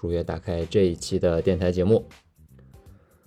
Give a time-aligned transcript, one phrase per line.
[0.00, 2.04] 如约打开这一期的电台节目。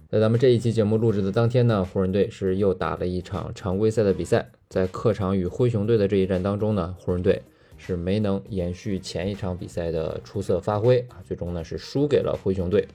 [0.09, 7.42] 在咱们这一期节目录制的当天呢，湖人队是又打了一场常规赛的比赛，在客场与灰熊队的这一战当中呢，湖人队
[7.78, 12.86] 是没能延续前一场比赛的出色发挥啊，最终呢是输给了灰熊队。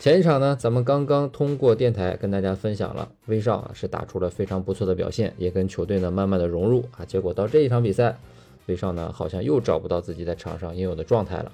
[0.00, 8.18] 前一场呢，咱们刚刚通过电台跟大家分享了威少啊是打出了非常不错的表现，也跟球队呢慢慢的融入啊，结果到这一场比赛，
[8.64, 11.52] 威少呢好像又找不到自己在场上应有的状态了。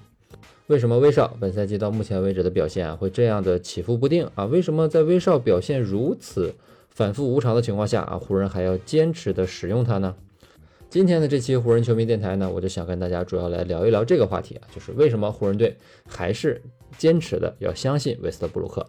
[0.70, 4.44] 为什么威少本赛季到目前为止的表现啊会这样的起伏不定啊？
[4.44, 6.54] 为什么在威少表现如此
[6.90, 10.14] 反复无常的情况下啊，湖人还要坚持的使用他呢？
[10.88, 16.62] 今天的这期湖人球迷电台呢，我就想跟大家主要来聊一聊这个话题啊，就是为什么湖人队还是
[16.96, 18.86] 坚持的要相信韦斯特布鲁克。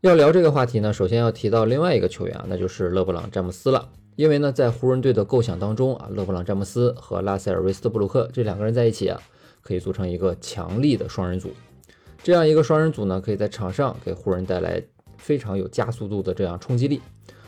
[0.00, 3.90] 要聊这个话题呢，首先要提到另外一个球员啊，那就是勒布朗詹姆斯了。
[4.16, 9.22] 因为呢，在湖人队的构想当中啊，勒布朗詹姆斯和拉塞尔韦斯特布鲁克这两个人在一起啊。
[9.66, 11.50] 可以组成一个强力的双人组，
[12.22, 14.80] 这样一个双人组呢，可以在场上给湖人带来
[15.18, 17.00] 非常有加速度的这样冲击力，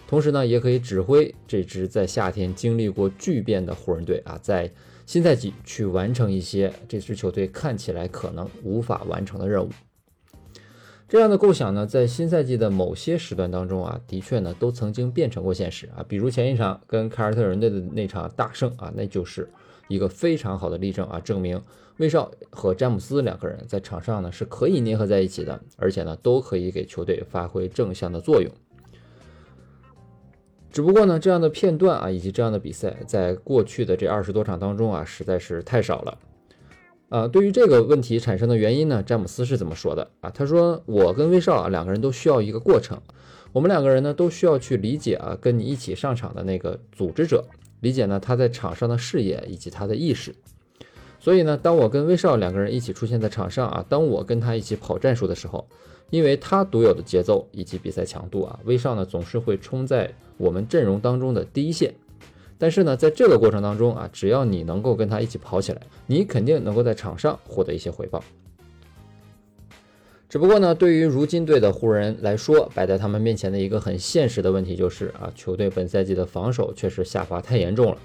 [0.09, 4.69] 同时呢，也可以指挥这支在夏天经历过巨变的湖人队啊，在
[5.07, 9.71] 新赛季去完成一些这支球队看起来可能无法完成的任务。
[11.09, 19.49] 这样的构想呢，在新赛季的某些时段当中啊，的确呢，都曾经变成过现实啊，比如前一场跟凯尔特人队的那场大胜啊，那就是。
[19.89, 21.61] 一个非常好的例证啊，证明
[21.97, 28.53] 威少和詹姆斯两个人在场上呢是可以捏合在一起的，而且呢都可以给球队发挥正向的作用。
[30.71, 36.19] 只不过呢，这样的片段啊，以及这样的比赛，在过去的这二十多场当中啊，实在是太少了。
[37.09, 40.29] 啊，对于这个问题产生的原因呢，詹姆斯是怎么说的啊？
[40.29, 43.01] 他说：“我跟威少啊两个人都需要一个过程，
[43.53, 47.43] 我们两个人呢都需要去理解啊，跟你一起上场的那个组织者。”
[47.81, 50.35] 理解呢，他在场上的视野以及他的意识。
[51.21, 55.67] 所以呢，当我跟威少两个人一起出现在场上啊，当我跟他一起跑战术的时候，
[56.11, 61.93] 因为他独有的节奏以及比赛强度啊，威少呢总是会冲在我们阵容当中的第一线。
[62.57, 68.23] 但是呢，在这个过程当中啊，只要你能够跟他一起跑起来，你肯定能够在场上获得一些回报。
[70.29, 77.99] 只不过呢，对于如今队的湖人来说，摆在他们面前的一个很现实的问题就是啊，球队本赛季的防守确实下滑太严重了。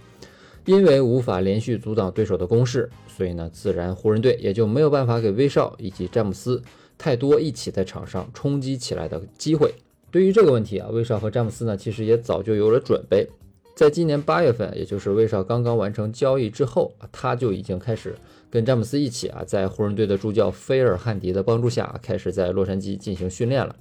[0.64, 6.62] 因为无法连续阻挡对手的攻势，所以呢，自然湖人队也就没有办法给威少以及詹姆斯
[6.98, 9.74] 太多一起在场上冲击起来的机会。
[10.10, 13.28] 对于这个问题啊，威少和詹姆斯呢，其实也早就有了准备。
[13.76, 18.16] 在今年八月份，也就是威少刚刚完成交易之后，他就已经开始。
[18.52, 23.76] 跟詹姆斯一起啊，在湖人队的助教菲尔汉迪的帮助下，开始在洛杉矶进行训练了。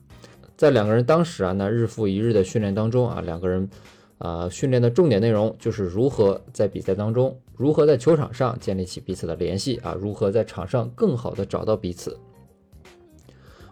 [0.56, 3.68] 在两个人当时啊，那日复一日的训练当中啊，两个人
[4.16, 12.16] 啊训练的重点内容就是如何在比赛当中，如何在球场上建立起彼此的联系啊，如何在场上更好的找到彼此。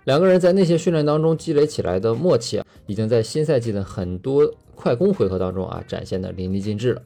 [0.04, 4.42] 两个人在那些训练当中积累起来的默契啊，已经在新赛季的很多
[4.80, 7.02] 快攻回合当中啊展现的淋漓尽致了。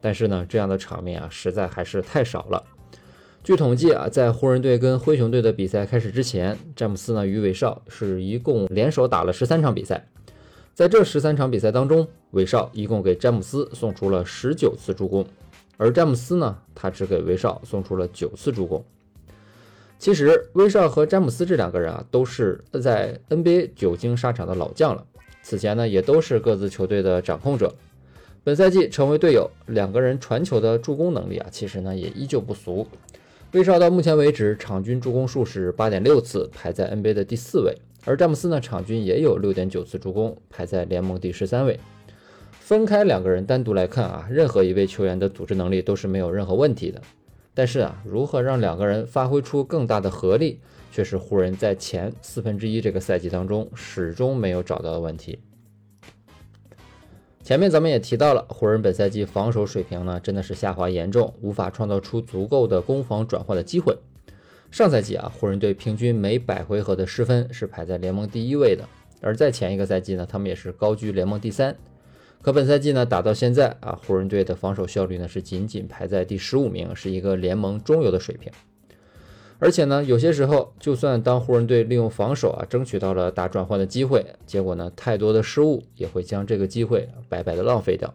[0.00, 2.64] 但是呢，这样的场面啊，实在还是太少了。
[3.44, 10.08] 据统计啊，在湖人队跟灰熊队的比赛开始之前，詹姆斯呢与韦少是一共联手打了十三场比赛。
[10.74, 15.26] 在这十三场比赛当中，韦少一共给詹姆斯送出了十九次助攻，
[15.76, 18.82] 而詹姆斯呢，他只给韦少送出了九次助攻。
[19.98, 25.04] 其实，威少和詹姆斯这两个人啊，都是在 NBA 久经沙场的老将了。
[25.50, 27.74] 此前呢，也都是各自球队的掌控者。
[28.44, 32.86] 本赛季成为队友，两个人传球的助攻能力啊，其实呢也依旧不俗。
[33.50, 37.76] 威少到目前为止场均助攻数是八点六次，排在 NBA 的第四位。
[38.04, 41.80] 而詹姆斯呢，场均也有六点九次助攻，排在联盟第十三位。
[42.52, 47.02] 分开两个人单独来看啊，任何一位球员的组织能力都是没有任何问题的。
[47.54, 50.60] 但是啊，如何让两个人发挥出更大的合力，
[50.92, 55.40] 却是湖人在前四分之一这个赛季当中始终没有找到的问题。
[57.50, 63.98] 前面咱们也提到了，湖人本赛季防守水平呢，真的是下滑严重，无法创造出足够的攻防转换的机会。
[64.70, 68.88] 上赛季啊，湖人队平均每百回合的失分是排在联盟第一位的，
[69.20, 71.76] 而在前一个赛季呢，他们也是高居联盟第三。
[72.40, 78.52] 可本赛季呢，打到现在啊，湖人队的防守效率呢是仅仅排在第十五名，是一个联盟中游的水平。
[79.62, 88.12] 而且呢，有些时候，就算当湖人队利用防守啊争取到了打转换的机会，结果呢，太多的失误也会将这个机会白白的浪费掉。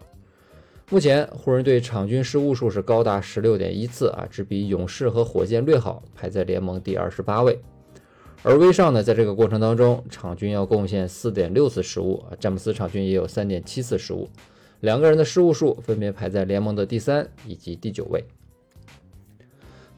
[0.89, 7.59] 目前湖人队场均失误数是高达十六点一次啊，只比勇士和火箭略好，排在联盟第二十八位。
[8.41, 14.27] 而威少呢，在这个过程当中，场均要贡献四点六次失误啊，詹姆斯场均也有三点七次失误，
[14.79, 18.23] 两个人的失误数分别排在联盟的第三以及第九位。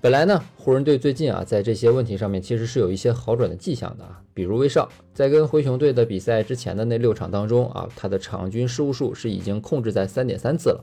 [0.07, 10.81] 本来呢，湖人队最近啊，在这些问题上面其实是有一些好转的迹象的啊，比如威少在跟灰熊队的比赛之前的那六场当中啊，他的场均失误数是已经控制在三点三次了，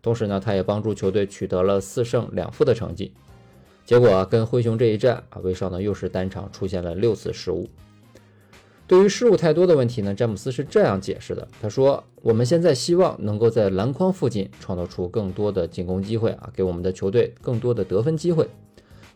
[0.00, 3.12] 同时呢，他也帮助球队取得了四胜两负的成绩。
[3.84, 7.68] 结果啊，跟灰熊这一战啊，威少呢又是单场出现了六次失误。
[8.90, 18.48] 对于失误太多的问题呢，詹姆斯是这样解释的：他说，我们现在希望能够在篮筐附近创造出更多的进攻机会啊，给我们的球队更多的得分机会。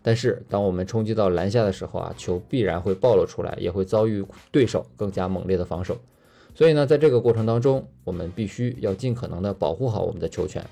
[0.00, 5.98] 但是，当我们冲击到篮下的时候啊，球必然会暴露出来，也会遭遇对手更加猛烈的防守。
[6.54, 10.64] 所以呢，在这个过程当中，我们必须要尽可能的保护好我们的球权。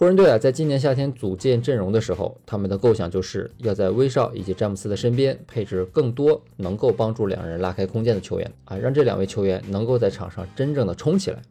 [0.00, 11.42] 湖人队啊，在今年夏天组建阵容的时候，他们的构想就是要在威少以及詹姆斯的身边配置更多能够帮助两人拉开空间的球员啊，让这两位球员能够在场上真正的冲起来。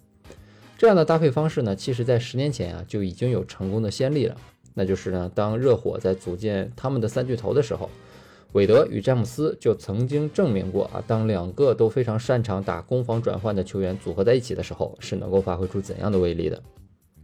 [0.80, 4.36] 这样的搭配方式呢，其实在十年前啊就已经有成功的先例了。
[4.74, 7.88] 那就是呢，当热火在组建他们的三巨头的时候，
[8.54, 16.60] 韦德与詹姆斯就曾经证明过啊，当两个都非常擅长打攻防转换的球员组合在一起的时候，是能够发挥出怎样的威力的。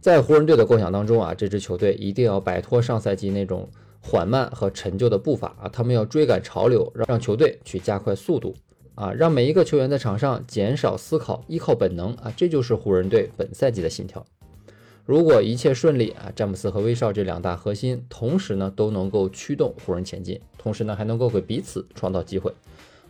[0.06, 3.68] 在湖人队的构想当中啊，这支球队一定要摆脱上赛季那种
[4.00, 8.54] 缓慢和陈旧的步伐啊，他们要追赶潮流，让让球队去加快速度
[8.94, 14.24] 啊，让每一个球员在场上减少思考，依靠本能啊，这就是湖人队本赛季的信条。
[15.04, 22.52] 如果一切顺利啊，詹姆斯和威少这两大核心同时呢都能够驱动湖人前进，同时呢还能够给彼此创造机会，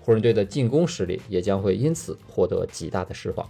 [0.01, 3.47] 湖人队的进攻实力也将会因此获得极大的释放。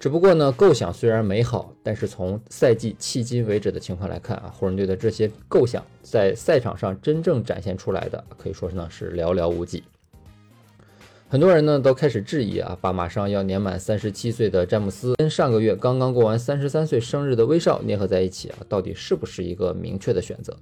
[0.00, 9.82] 只不过呢，构想虽然美好，但是从赛季迄今为止的情况来看啊，湖人队的这些构想在赛场上真正展现出来的，可以说是呢是寥寥无几。
[11.28, 20.56] 很多人呢都开始质疑啊，把马上要年满三十七岁的詹姆斯跟上个月刚刚过完三十三岁生日的威少捏合在一起啊，到底是不是一个明确的选择？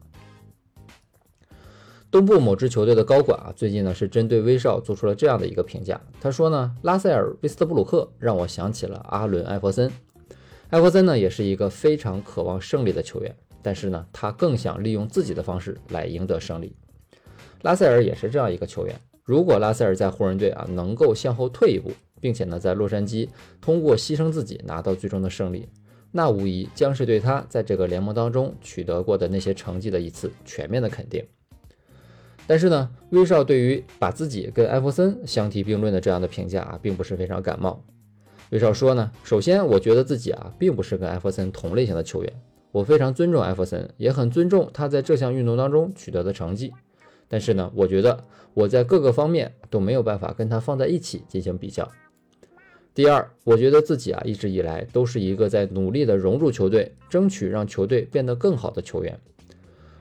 [2.17, 6.01] 东部某支球队的高管啊，最近呢是针对威少做出了这样的一个评价。
[6.19, 9.93] 他说呢，拉塞尔·威斯特布鲁克让我想起了阿伦·艾弗森。
[10.71, 16.75] 艾弗森呢也是一个非常渴望胜利的球员，但是呢他更想利用自己的方式来赢得胜利。
[17.61, 18.99] 拉塞尔也是这样一个球员。
[19.23, 23.29] 如果拉塞尔在湖人队啊能够向后退一步，并且呢在洛杉矶
[23.61, 25.69] 通过牺牲自己拿到最终的胜利，
[26.13, 31.23] 那无疑将是对他在这个联盟当中取得过的那些成绩的一次全面的肯定。
[32.47, 37.85] 但是呢，威少对于把自己跟艾弗森相提并论的这样的评价啊，并不是非常感冒。
[38.51, 42.33] 威少说呢，首先我觉得自己啊，并不是跟艾弗森同类型的球员，
[42.71, 46.73] 我非常尊重艾弗森，也很尊重他在这项运动当中取得的成绩。
[47.27, 48.23] 但是呢，我觉得
[48.55, 51.91] 我在各个方面都没有办法跟他放在一起进行比较。
[52.95, 59.19] 第二，我觉得自己啊，一直以来都是一个在努力的融入球队，争取让球队变得更好的球员。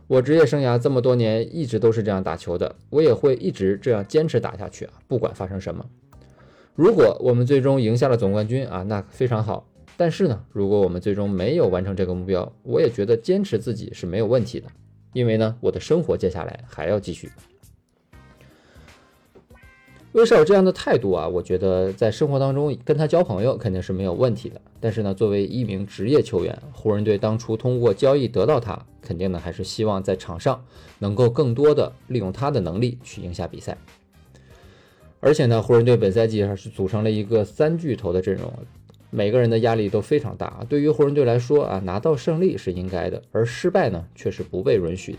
[0.07, 4.93] 我职业生涯这么多年一直都是这样打球的，我也会一直这样坚持打下去啊！
[5.07, 5.83] 不管发生什么，
[6.75, 9.67] 如果我们最终赢下了总冠军啊，那非常好。
[9.97, 14.67] 但是呢，如果我们最终没有完成这个目标，我也觉得坚持自己是没有问题的，
[15.13, 17.31] 因为呢，我的生活接下来还要继续。
[20.15, 24.61] 威少这样的态度啊，我觉得在生活当中跟他交朋友肯定是没有问题的。
[24.79, 30.63] 但是呢，作为一名职业球员，湖人队当初通过交易得到他，肯定呢还是希望在场上
[30.99, 33.77] 能够更多的利用他的能力去赢下比赛。
[35.19, 38.53] 而且呢，湖人队本赛季还是组成了一个三巨头的阵容，
[39.09, 40.65] 每个人的压力都非常大。
[40.69, 45.17] 对于湖人队来说啊，拿到胜利是应该的，而失败呢却是不被允许的。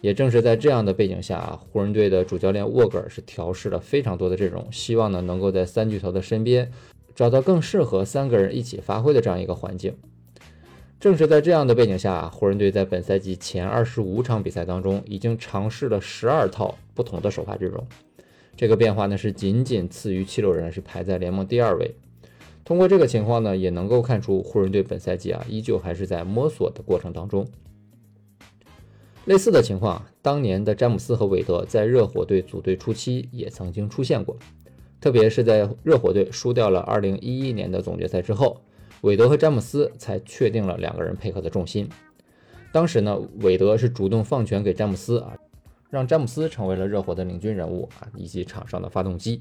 [0.00, 6.70] 也正是在这样的背景下啊，湖人队的主教练沃格尔是调试了非常多的阵容，希望呢能够在三巨头的身边
[7.14, 9.94] 找到更适合三个人一起发挥的这样一个环境。
[11.00, 17.86] 正是在这样的背景下啊，湖人队在本赛季前二十五场比赛当中已经尝试了十二套不同的首发阵容，
[18.56, 21.94] 这个变化呢是仅仅次于七六人，是排在联盟第二位。
[22.64, 27.46] 通过这个情况呢，也能够看出湖人队本赛季啊依旧还是在摸索的过程当中。
[29.28, 34.34] 类似的情况，当年的詹姆斯和韦德在热火队组队初期也曾经出现过，
[35.02, 38.58] 特别是在热火队输掉了2011年的总决赛之后，
[39.02, 41.86] 韦德和詹姆斯才确定了两个人配合的重心。
[42.72, 45.36] 当时呢，韦德是主动放权给詹姆斯啊，
[45.90, 49.38] 让詹姆斯成为了热火的领军人物啊，以及场上的发动机。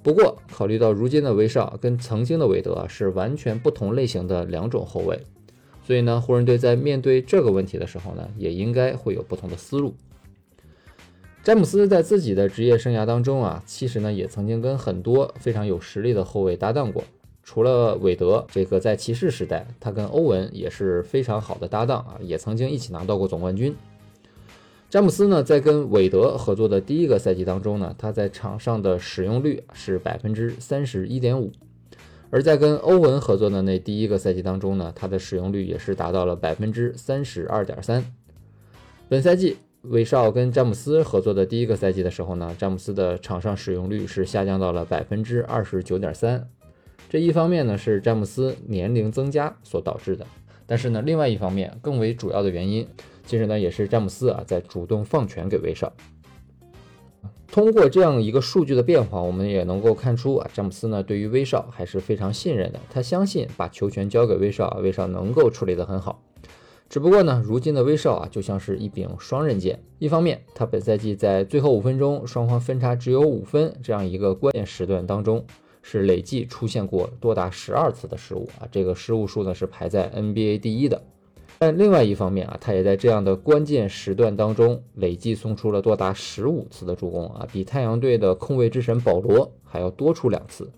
[0.00, 5.20] 不过，考虑到如今的威少跟曾经的韦德是完全不同类型的两种后卫，
[5.86, 9.94] 所以呢，湖人队在面对这个问题的时候呢，也应该会有不同的思路。
[11.44, 17.04] 詹姆斯在自己的职业生涯当中啊，其实呢也曾经跟很多非常有实力的后卫搭档过。
[17.44, 23.72] 除了韦德，这个在骑士时代，他跟欧文也是非常好的搭档啊，也曾经一起拿到过总冠军。
[24.90, 31.52] 詹姆斯呢，在跟韦德合作的第一个赛季当中呢，他在场上的使用率是百分之三十一点五；
[32.30, 38.04] 而在跟欧文合作的那第一个赛季当中呢，他的使用率也是达到了百分之三十二点三。
[39.08, 39.56] 本赛季。
[39.90, 46.44] 威少跟詹姆斯合作的第一个赛季的时候呢，詹姆斯的场上使用率是下降到了百分之二十九点三。
[47.08, 50.26] 这一方面呢是詹姆斯年龄增加所导致的，
[50.66, 52.84] 但是呢另外一方面更为主要的原因，
[53.24, 55.92] 其实呢也是詹姆斯啊在主动放权给威少。
[57.50, 66.22] 通过这样一个数据的变化，我们也能够看出啊詹姆斯呢对于威少还是非常信任的，他相信把球权交给威少，威少能够处理得很好。
[66.88, 69.82] 只不过呢，如今的威少啊，就像是一柄双刃剑。
[69.98, 75.44] 一方面，他本赛季在最后五分钟双方分差只有五分这样一个关键时段当中，
[75.82, 81.02] 是累计出现过多达十二次的失误啊，这个失误数呢是排在 NBA 第一的。
[81.58, 90.70] 但另外一方面啊，他也在这样的关键时段当中累计送出了多达十五次的助攻啊，比太阳队的控卫之神保罗还要多出两次。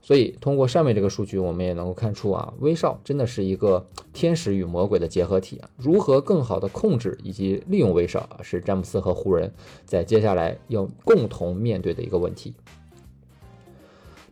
[0.00, 5.70] 所以，通过上面这个数据，我们也能够看出啊，威少真的是一个天使与魔鬼的结合体啊。
[5.78, 9.50] 如何更好的控制以及利用威少啊，是詹姆斯和湖人
[9.86, 12.52] 在接下来要共同面对的一个问题。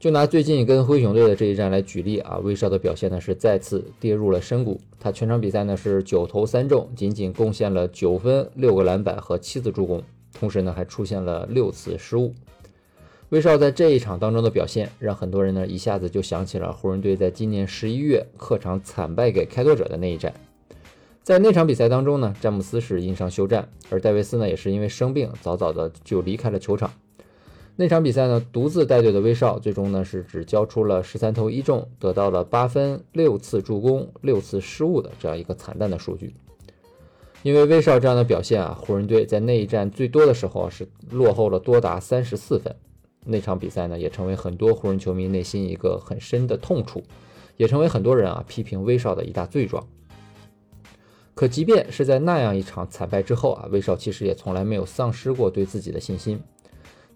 [0.03, 4.81] 就拿最近跟灰熊队的这一战来举例啊，威少的表现呢是再次跌入了深谷。
[4.99, 10.03] 他全场比赛呢是九投三中，仅仅贡献了九分、六个篮板和七次助攻，
[10.37, 12.35] 同时呢还出现了六次失误。
[13.29, 20.35] 威少在这一场当中的表现，让很多人呢一下子就想起了湖人队在今年十一月客场惨败给开拓者的那一战。
[21.23, 26.93] 在那场比赛当中呢，詹姆斯是因伤休战，而戴维斯呢也是因为生病，早早的就离开了球场。
[27.75, 36.35] 那场比赛呢，独自带队的威少最终呢是只交出了十三投一中，得到了八分、六次助攻、六次失误的这样一个惨淡的数据。
[37.43, 42.77] 因为威少这样的表现啊，湖人队在那一战最多的时候是落后了多达三十四分。
[43.25, 47.03] 那场比赛呢，也成为很多湖人球迷内心一个很深的痛处，
[47.57, 49.85] 也成为很多人啊批评威少的一大罪状。
[51.35, 56.39] 可即便是在那样一场惨败之后啊，威少其实也从来没有丧失过对自己的信心。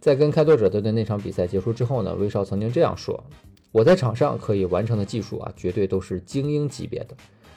[0.06, 3.24] 在跟开拓者队的那场比赛结束之后呢，威少曾经这样说
[3.72, 7.16] ：“我在场上可以完成的技术啊，绝对都是精英级别的，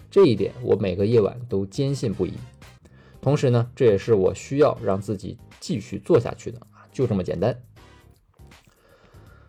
[0.10, 2.34] 这一点我每个夜晚都坚信不疑。
[3.22, 7.56] 同时呢，这也是我需要让自己继续做下去的啊，就这么简单。”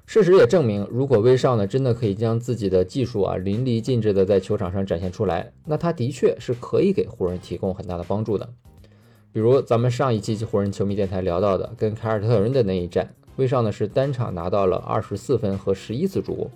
[0.04, 8.52] 事实也证明，如果威少呢真的可以将自己的技术啊淋漓尽致的在球场上展现出来，那他的确是可以给湖人提供很大的帮助的。
[9.32, 16.50] 比如咱们上一期湖人球迷电台聊到的跟凯尔特人的那一战，威少呢是单场拿到了二十四分和十一次助攻，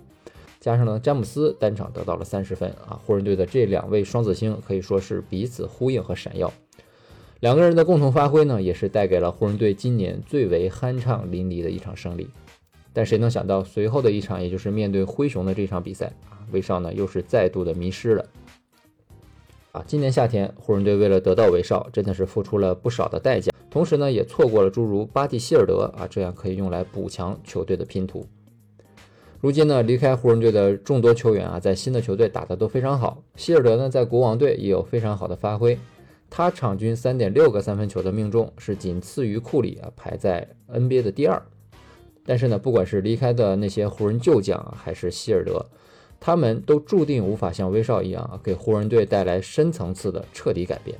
[0.59, 6.51] 加上呢詹姆斯单场得到了三十分啊，湖人队的这两位双子星可以说是彼此呼应和闪耀，
[7.39, 12.29] 两个人的共同发挥呢也是带给了湖人队今年最为酣畅淋漓的一场胜利。
[12.91, 18.25] 但谁能想到，随后的一场，也就是面对灰熊的这场比赛啊，威少呢又是再度的迷失了。
[19.75, 28.25] 啊，今年夏天，湖人队为了得到威少，真的是付出了不少的代价，同时呢，也错过了诸如巴蒂希尔德啊这样可以用来补强球队的拼图。
[29.41, 33.21] 如今呢，离开湖人队的众多球员啊，在新的球队打得都非常好。
[33.35, 35.77] 希尔德呢，在国王队也有非常好的发挥，
[36.29, 41.41] 他场均三点六个三分球的命中是仅次于库里啊，排在 NBA 的第二。
[42.25, 45.65] 但是呢，不管是离开的那些湖人旧将啊，还是希尔德，
[46.25, 50.97] 他们都注定无法像威少一样啊给湖人队带来深层次的彻底改变。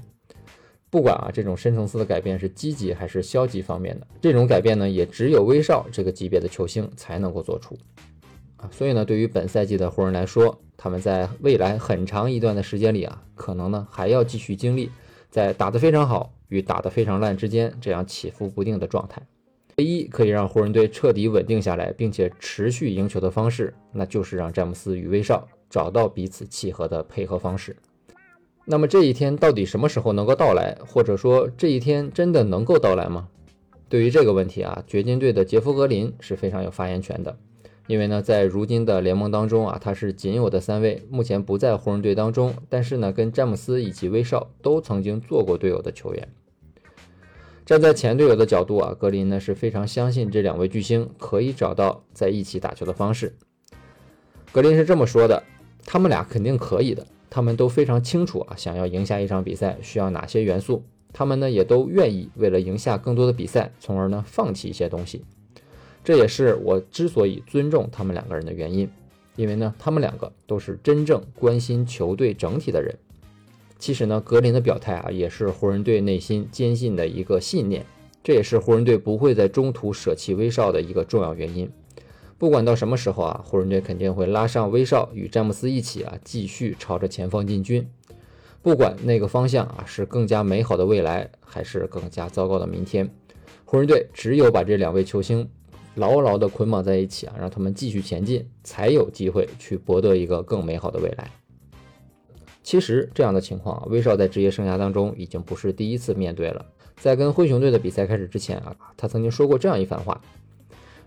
[0.92, 7.76] 不管啊，这种深层次的改变是积极还是消极方面的，这种改变呢，也只有威少这个级别的球星才能够做出。
[8.58, 14.92] 啊，所以呢，对于本赛季的湖人来说，他们在未来很长一段的时间里啊，可能呢还要继续经历
[15.32, 19.24] 在打得非常好与打得非常烂之间这样起伏不定的状态。
[19.78, 27.76] 唯一可以让湖人队彻底稳定下来，并且持续赢球的方式，那就是让詹姆斯与威少找到彼此契合的配合方式。
[28.64, 33.28] 那么这一天到底什么时候能够到来，或者说这一天真的能够到来吗？
[33.90, 37.38] 对于这个问题啊，掘金队的杰夫格林是非常有发言权的。
[37.88, 46.28] 因为呢，在如今的联盟当中啊，他是仅有的三位目前不在湖人队当中，但是呢，跟詹姆斯以及威少都曾经做过队友的球员。
[47.66, 53.34] 站在前队友的角度啊，格林呢是非常相信这两位巨星可以找到在一起打球的方式。
[54.52, 55.42] 格林是这么说的
[55.84, 65.26] ：“他们俩肯定可以的，他们都非常清楚啊，想要赢下一场比赛需要哪些元素，他们呢也都愿意为了赢下更多的比赛，从而呢放弃一些东西。”
[66.06, 68.88] 这也是我之所以尊重他们两个人的原因，
[69.36, 72.96] 因为呢，他们两个都是真正关心球队整体的人。
[73.78, 77.86] 其实呢，格林的表态啊，也是湖人队内心坚信的一个信念，
[78.24, 81.70] 这也是湖人队不会在中途舍弃威少的一个重要原因。
[82.38, 87.88] 不管到什么时候啊，湖人队肯定会拉上威少与詹姆斯一起啊，继续朝着前方进军。
[88.62, 93.10] 不管那个方向啊，是更加美好的未来，还是更加糟糕的明天，
[93.66, 95.48] 湖人队只有把这两位球星。
[95.96, 101.32] 牢牢地捆绑在一起啊，让他们继续前进，才有机会去博得一个更美好的未来。
[102.66, 106.66] 其实这样的情况，威少在职业生涯当中已经不是第一次面对了。
[106.98, 110.20] 在跟灰熊队的比赛开始之前啊，他曾经说过这样一番话。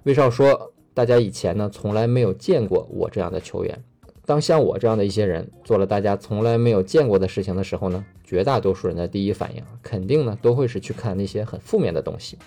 [0.04, 3.76] 威少说：“大家以前呢，从来没有见过我这样的球员。
[4.24, 12.38] 当像我这样的一些人做了大家从来没有见过的事情的时候呢，绝大多数人的第一反应肯定呢，都会是去看那些很负面的东西。”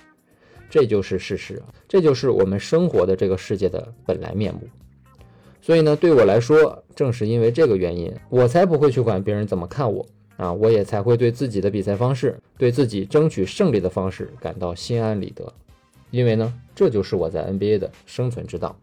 [0.71, 4.61] 这就是事实，这就是我们生活的这个世界的本来面目。
[5.61, 10.05] 所以呢，对我来说，正是因为这个原因，我才不会去管别人怎么看我
[10.37, 15.53] 啊，我也才会对自己的比赛方式，对自己争取胜利的方式感到心安理得。
[16.09, 18.75] 因为呢，这就是我在 NBA 的生存之道。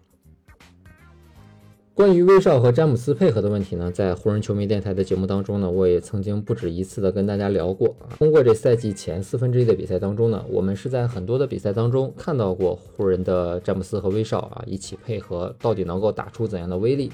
[1.98, 7.92] 关于威少和詹姆斯配合的问题呢，在湖人球迷电台的节目当中呢，我也曾经不止一次的跟大家聊过。
[8.16, 17.10] 通过这赛季前四分之一的比赛当中呢，我们是在很多的比赛当中看到过湖人的詹姆斯和威少啊一起配合，到底能够打出怎样的威力。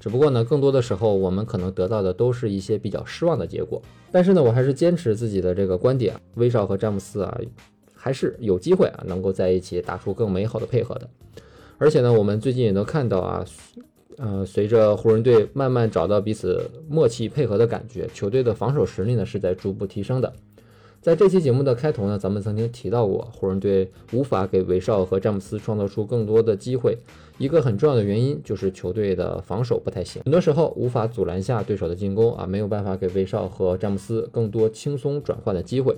[0.00, 3.80] 只不过呢，更多的时候我们可能得到的都是一些比较失望的结果。
[4.10, 7.40] 但是呢，我还是坚持自己的这个观点，威少和詹姆斯啊，
[7.94, 11.08] 还是有机会啊能够在一起打出更美好的配合的。
[11.78, 13.44] 而且呢，我们最近也能看到啊，
[14.16, 20.32] 呃，随着湖人队慢慢找到彼此默契配合的感觉，球队的防守实力呢是在逐步提升的。
[21.02, 26.98] 在这期节目的开头呢，咱们曾经提到过，湖人队无法给韦少和詹姆斯创造出更多的机会，
[27.38, 35.96] 一个很重要的原因就是球队的防守不太行，很多时候无法阻拦下对手的进攻啊，没有办法给韦少和詹姆斯更多轻松转换的机会。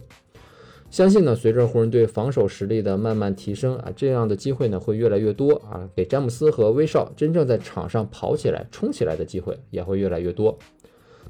[0.90, 10.59] 相信呢，随着湖人队防守实力的慢慢提升啊，这样的机会呢会越来越多啊，给詹姆斯和威少真正在场上跑起来、冲起来的机会也会越来越多。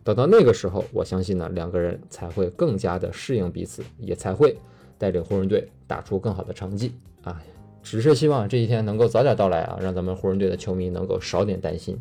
[0.05, 4.57] 等到那个时候，我相信呢，两个人才会更加的适应彼此，也才会
[4.97, 6.95] 带领湖人队打出更好的成绩
[7.25, 7.43] 啊。
[7.83, 11.99] 只是希望这一天能够早点到来啊，让咱们湖人队的球迷能够少点担心。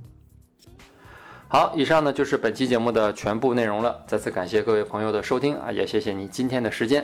[1.47, 4.03] 好，以上呢就是本期节目的全部内容了。
[4.05, 7.03] 再次感谢各位朋友的收听啊，也谢谢你今天的时间。